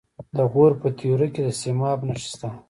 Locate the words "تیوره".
0.97-1.27